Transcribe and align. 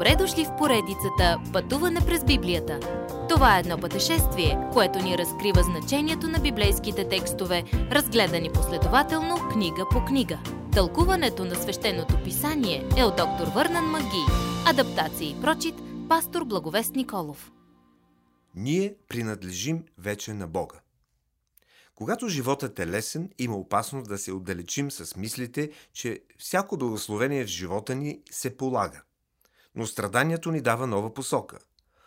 Добре 0.00 0.16
дошли 0.16 0.44
в 0.44 0.56
поредицата 0.58 1.40
Пътуване 1.52 2.00
през 2.06 2.24
Библията. 2.24 2.80
Това 3.28 3.56
е 3.56 3.60
едно 3.60 3.78
пътешествие, 3.78 4.58
което 4.72 4.98
ни 4.98 5.18
разкрива 5.18 5.62
значението 5.62 6.28
на 6.28 6.38
библейските 6.38 7.08
текстове, 7.08 7.64
разгледани 7.72 8.52
последователно 8.52 9.36
книга 9.52 9.86
по 9.90 10.04
книга. 10.04 10.38
Тълкуването 10.72 11.44
на 11.44 11.54
свещеното 11.54 12.22
писание 12.24 12.88
е 12.96 13.04
от 13.04 13.16
доктор 13.16 13.46
Върнан 13.54 13.84
Маги. 13.84 14.24
Адаптация 14.66 15.30
и 15.30 15.40
прочит, 15.40 15.74
пастор 16.08 16.44
Благовест 16.44 16.94
Николов. 16.94 17.52
Ние 18.54 18.94
принадлежим 19.08 19.84
вече 19.98 20.34
на 20.34 20.46
Бога. 20.46 20.80
Когато 21.94 22.28
животът 22.28 22.78
е 22.78 22.86
лесен, 22.86 23.30
има 23.38 23.56
опасност 23.56 24.08
да 24.08 24.18
се 24.18 24.32
отдалечим 24.32 24.90
с 24.90 25.16
мислите, 25.16 25.70
че 25.92 26.20
всяко 26.38 26.76
благословение 26.76 27.44
в 27.44 27.48
живота 27.48 27.94
ни 27.94 28.20
се 28.30 28.56
полага. 28.56 29.02
Но 29.74 29.86
страданието 29.86 30.50
ни 30.50 30.60
дава 30.60 30.86
нова 30.86 31.14
посока. 31.14 31.58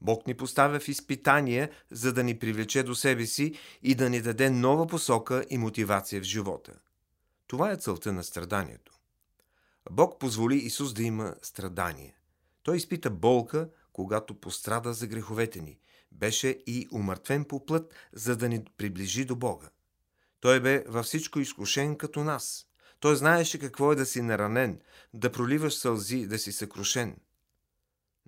Бог 0.00 0.26
ни 0.26 0.34
поставя 0.34 0.80
в 0.80 0.88
изпитание, 0.88 1.70
за 1.90 2.12
да 2.12 2.24
ни 2.24 2.38
привлече 2.38 2.82
до 2.82 2.94
себе 2.94 3.26
си 3.26 3.54
и 3.82 3.94
да 3.94 4.10
ни 4.10 4.20
даде 4.20 4.50
нова 4.50 4.86
посока 4.86 5.44
и 5.50 5.58
мотивация 5.58 6.20
в 6.20 6.24
живота. 6.24 6.72
Това 7.46 7.72
е 7.72 7.76
целта 7.76 8.12
на 8.12 8.24
страданието. 8.24 8.92
Бог 9.90 10.20
позволи 10.20 10.56
Исус 10.56 10.94
да 10.94 11.02
има 11.02 11.34
страдание. 11.42 12.16
Той 12.62 12.76
изпита 12.76 13.10
болка, 13.10 13.68
когато 13.92 14.40
пострада 14.40 14.92
за 14.92 15.06
греховете 15.06 15.60
ни. 15.60 15.78
Беше 16.12 16.48
и 16.66 16.88
умъртвен 16.92 17.44
по 17.44 17.66
плът, 17.66 17.94
за 18.12 18.36
да 18.36 18.48
ни 18.48 18.64
приближи 18.76 19.24
до 19.24 19.36
Бога. 19.36 19.68
Той 20.40 20.60
бе 20.60 20.84
във 20.88 21.06
всичко 21.06 21.40
изкушен 21.40 21.96
като 21.96 22.24
нас. 22.24 22.66
Той 23.00 23.16
знаеше 23.16 23.58
какво 23.58 23.92
е 23.92 23.96
да 23.96 24.06
си 24.06 24.22
наранен, 24.22 24.80
да 25.14 25.32
проливаш 25.32 25.74
сълзи, 25.74 26.26
да 26.26 26.38
си 26.38 26.52
съкрушен. 26.52 27.16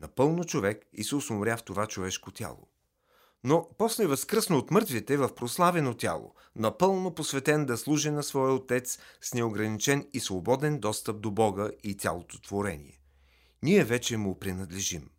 Напълно 0.00 0.44
човек 0.44 0.86
Исус 0.92 1.30
умря 1.30 1.56
в 1.56 1.62
това 1.62 1.86
човешко 1.86 2.30
тяло. 2.30 2.68
Но 3.44 3.68
после 3.78 4.06
възкръсна 4.06 4.56
от 4.56 4.70
мъртвите 4.70 5.16
в 5.16 5.34
прославено 5.34 5.94
тяло, 5.94 6.34
напълно 6.56 7.14
посветен 7.14 7.66
да 7.66 7.76
служи 7.76 8.10
на 8.10 8.22
своя 8.22 8.52
Отец 8.52 8.98
с 9.20 9.34
неограничен 9.34 10.08
и 10.12 10.20
свободен 10.20 10.80
достъп 10.80 11.20
до 11.20 11.30
Бога 11.30 11.70
и 11.82 11.94
цялото 11.94 12.40
творение. 12.40 13.00
Ние 13.62 13.84
вече 13.84 14.16
му 14.16 14.38
принадлежим. 14.38 15.10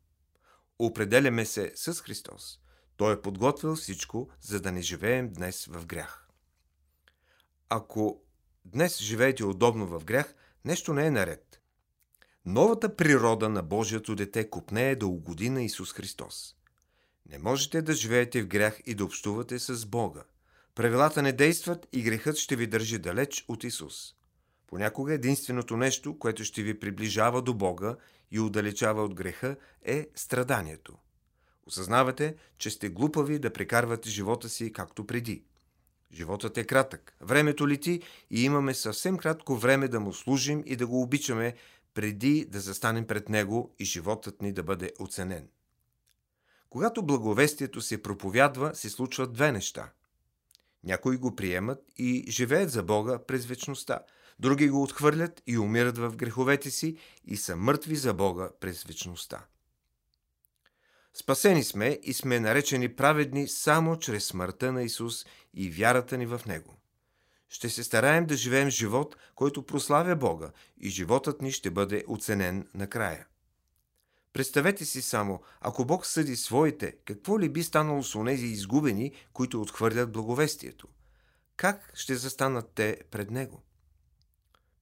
Определяме 0.79 1.45
се 1.45 1.71
с 1.75 1.93
Христос. 1.93 2.59
Той 2.97 3.13
е 3.13 3.21
подготвил 3.21 3.75
всичко, 3.75 4.29
за 4.41 4.61
да 4.61 4.71
не 4.71 4.81
живеем 4.81 5.33
днес 5.33 5.65
в 5.65 5.85
грях. 5.85 6.27
Ако 7.69 8.21
днес 8.65 8.99
живеете 8.99 9.45
удобно 9.45 9.87
в 9.87 10.03
грях, 10.05 10.35
нещо 10.65 10.93
не 10.93 11.05
е 11.05 11.11
наред. 11.11 11.61
Новата 12.47 12.95
природа 12.95 13.49
на 13.49 13.63
Божието 13.63 14.15
дете 14.15 14.49
купнее 14.49 14.95
да 14.95 15.07
угоди 15.07 15.49
на 15.49 15.63
Исус 15.63 15.93
Христос. 15.93 16.55
Не 17.31 17.37
можете 17.37 17.81
да 17.81 17.93
живеете 17.93 18.41
в 18.41 18.47
грях 18.47 18.79
и 18.85 18.95
да 18.95 19.05
общувате 19.05 19.59
с 19.59 19.85
Бога. 19.85 20.23
Правилата 20.75 21.21
не 21.21 21.31
действат 21.31 21.87
и 21.93 22.01
грехът 22.01 22.37
ще 22.37 22.55
ви 22.55 22.67
държи 22.67 22.97
далеч 22.97 23.45
от 23.47 23.63
Исус. 23.63 24.13
Понякога 24.67 25.13
единственото 25.13 25.77
нещо, 25.77 26.19
което 26.19 26.43
ще 26.43 26.63
ви 26.63 26.79
приближава 26.79 27.41
до 27.41 27.53
Бога 27.53 27.95
и 28.31 28.39
удалечава 28.39 29.03
от 29.03 29.15
греха, 29.15 29.55
е 29.81 30.07
страданието. 30.15 30.97
Осъзнавате, 31.65 32.35
че 32.57 32.69
сте 32.69 32.89
глупави 32.89 33.39
да 33.39 33.53
прекарвате 33.53 34.09
живота 34.09 34.49
си 34.49 34.73
както 34.73 35.07
преди– 35.07 35.43
Животът 36.13 36.57
е 36.57 36.63
кратък. 36.63 37.15
Времето 37.21 37.67
лети 37.67 38.01
и 38.31 38.43
имаме 38.43 38.73
съвсем 38.73 39.17
кратко 39.17 39.55
време 39.55 39.87
да 39.87 39.99
му 39.99 40.13
служим 40.13 40.63
и 40.65 40.75
да 40.75 40.87
го 40.87 41.01
обичаме, 41.01 41.55
преди 41.95 42.45
да 42.45 42.59
застанем 42.59 43.07
пред 43.07 43.29
него 43.29 43.75
и 43.79 43.85
животът 43.85 44.41
ни 44.41 44.51
да 44.53 44.63
бъде 44.63 44.91
оценен. 44.99 45.49
Когато 46.69 47.05
благовестието 47.05 47.81
се 47.81 48.01
проповядва, 48.01 48.75
се 48.75 48.89
случват 48.89 49.33
две 49.33 49.51
неща. 49.51 49.91
Някои 50.83 51.17
го 51.17 51.35
приемат 51.35 51.79
и 51.97 52.25
живеят 52.29 52.71
за 52.71 52.83
Бога 52.83 53.19
през 53.27 53.45
вечността. 53.45 53.99
Други 54.39 54.69
го 54.69 54.83
отхвърлят 54.83 55.43
и 55.47 55.57
умират 55.57 55.97
в 55.97 56.15
греховете 56.15 56.71
си 56.71 56.97
и 57.25 57.37
са 57.37 57.55
мъртви 57.55 57.95
за 57.95 58.13
Бога 58.13 58.49
през 58.59 58.83
вечността. 58.83 59.45
Спасени 61.13 61.63
сме 61.63 61.99
и 62.03 62.13
сме 62.13 62.39
наречени 62.39 62.95
праведни 62.95 63.47
само 63.47 63.99
чрез 63.99 64.25
смъртта 64.25 64.71
на 64.71 64.83
Исус 64.83 65.25
и 65.53 65.69
вярата 65.69 66.17
ни 66.17 66.25
в 66.25 66.41
Него. 66.45 66.77
Ще 67.49 67.69
се 67.69 67.83
стараем 67.83 68.25
да 68.25 68.35
живеем 68.35 68.69
живот, 68.69 69.15
който 69.35 69.65
прославя 69.65 70.15
Бога 70.15 70.51
и 70.81 70.89
животът 70.89 71.41
ни 71.41 71.51
ще 71.51 71.71
бъде 71.71 72.03
оценен 72.07 72.67
накрая. 72.73 73.27
Представете 74.33 74.85
си 74.85 75.01
само, 75.01 75.41
ако 75.61 75.85
Бог 75.85 76.05
съди 76.05 76.35
своите, 76.35 76.95
какво 77.05 77.39
ли 77.39 77.49
би 77.49 77.63
станало 77.63 78.03
с 78.03 78.15
онези 78.15 78.45
изгубени, 78.45 79.11
които 79.33 79.61
отхвърлят 79.61 80.11
благовестието? 80.11 80.87
Как 81.55 81.91
ще 81.93 82.15
застанат 82.15 82.71
те 82.75 83.01
пред 83.11 83.31
Него? 83.31 83.63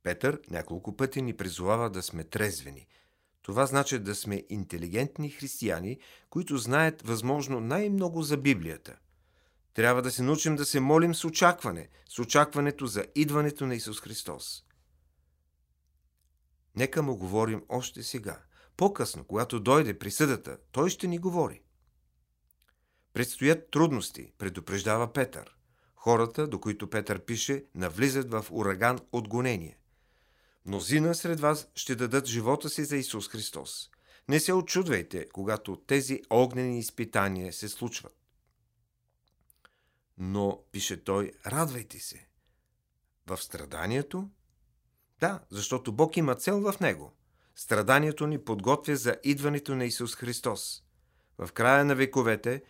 Петър 0.04 0.40
няколко 0.50 0.98
пъти 0.98 1.22
ни 1.22 1.38
призовава 1.38 1.90
да 1.90 2.04
сме 2.04 2.24
трезвени– 2.24 2.88
това 3.44 3.66
значи 3.66 4.00
да 4.00 4.16
сме 4.16 4.44
интелигентни 4.50 5.30
християни, 5.30 5.98
които 6.30 6.58
знаят 6.58 7.02
възможно 7.02 7.60
най-много 7.60 8.22
за 8.22 8.38
Библията. 8.38 8.98
Трябва 9.74 10.02
да 10.02 10.12
се 10.12 10.24
научим 10.24 10.56
да 10.56 10.66
се 10.66 10.80
молим 10.80 11.16
с 11.16 11.26
очакване, 11.26 11.90
с 12.10 12.20
очакването 12.20 12.86
за 12.86 13.06
идването 13.16 13.66
на 13.66 13.76
Исус 13.76 14.02
Христос. 14.02 14.64
Нека 16.76 17.02
му 17.02 17.18
говорим 17.18 17.64
още 17.70 18.04
сега. 18.04 18.42
По-късно, 18.78 19.24
когато 19.24 19.60
дойде 19.60 20.00
присъдата, 20.00 20.58
той 20.72 20.90
ще 20.90 21.08
ни 21.08 21.18
говори. 21.18 21.62
Предстоят 23.14 23.72
трудности, 23.72 24.32
предупреждава 24.38 25.14
Петър. 25.14 25.56
Хората, 25.96 26.48
до 26.48 26.60
които 26.60 26.90
Петър 26.90 27.20
пише, 27.20 27.66
навлизат 27.76 28.32
в 28.32 28.46
ураган 28.52 29.00
от 29.12 29.28
гонение. 29.28 29.78
Мнозина 30.66 31.16
сред 31.16 31.40
вас 31.40 31.68
ще 31.76 31.96
дадат 31.96 32.26
живота 32.26 32.70
си 32.70 32.86
за 32.86 32.98
Исус 32.98 33.30
Христос. 33.30 33.90
Не 34.30 34.40
се 34.40 34.54
очудвайте, 34.54 35.30
когато 35.30 35.76
тези 35.76 36.22
огнени 36.30 36.80
изпитания 36.80 37.54
се 37.54 37.70
случват. 37.70 38.23
Но, 40.18 40.64
пише 40.72 41.04
той, 41.04 41.32
радвайте 41.46 42.00
се. 42.00 42.28
В 43.28 43.38
страданието? 43.38 44.30
Да, 45.20 45.40
защото 45.50 45.92
Бог 45.92 46.18
има 46.18 46.36
цел 46.36 46.72
в 46.72 46.80
него. 46.80 47.14
Страданието 47.56 48.28
ни 48.28 48.44
подготвя 48.44 48.96
за 48.96 49.18
идването 49.24 49.76
на 49.76 49.86
Исус 49.86 50.16
Христос. 50.16 50.84
В 51.38 51.52
края 51.52 51.86
на 51.86 51.96
вековете 51.96 52.64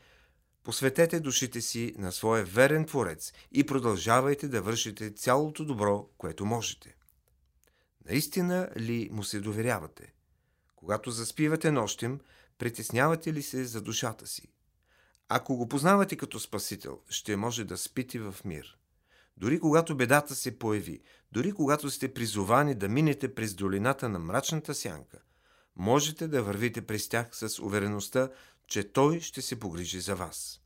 посветете 0.64 1.20
душите 1.20 1.62
си 1.62 1.96
на 1.98 2.12
своя 2.12 2.46
верен 2.46 2.86
Творец 2.86 3.34
и 3.52 3.66
продължавайте 3.66 4.48
да 4.48 4.62
вършите 4.62 5.12
цялото 5.12 5.66
добро, 5.66 6.10
което 6.18 6.46
можете. 6.46 6.96
Наистина 8.06 8.70
ли 8.78 9.10
му 9.12 9.24
се 9.24 9.40
доверявате? 9.40 10.14
Когато 10.76 11.12
заспивате 11.12 11.72
нощем, 11.72 12.20
притеснявате 12.58 13.34
ли 13.34 13.42
се 13.42 13.66
за 13.66 13.82
душата 13.82 14.28
си? 14.28 14.54
Ако 15.36 15.56
го 15.58 15.68
познавате 15.70 16.16
като 16.16 16.40
Спасител, 16.40 17.00
ще 17.10 17.36
може 17.36 17.64
да 17.64 17.78
спите 17.78 18.20
в 18.20 18.36
мир. 18.46 18.78
Дори 19.38 19.60
когато 19.60 19.98
бедата 19.98 20.36
се 20.36 20.60
появи, 20.60 21.02
дори 21.32 21.52
когато 21.52 21.90
сте 21.90 22.14
призовани 22.14 22.76
да 22.76 22.90
минете 22.90 23.36
през 23.36 23.54
долината 23.54 24.10
на 24.10 24.20
мрачната 24.20 24.74
сянка, 24.74 25.18
можете 25.76 26.28
да 26.28 26.44
вървите 26.44 26.82
през 26.82 27.10
тях 27.10 27.28
с 27.32 27.60
увереността, 27.60 28.30
че 28.68 28.92
Той 28.92 29.20
ще 29.20 29.42
се 29.42 29.60
погрижи 29.60 30.00
за 30.00 30.16
вас. 30.16 30.62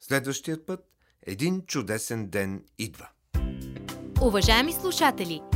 Следващият 0.00 0.66
път 0.66 0.80
един 1.22 1.62
чудесен 1.66 2.28
ден 2.28 2.64
идва. 2.78 3.08
Уважаеми 4.20 4.72
слушатели! 4.72 5.55